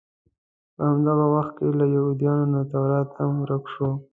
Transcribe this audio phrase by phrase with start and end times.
[0.75, 3.89] په هماغه وخت کې له یهودانو نه تورات هم ورک شو.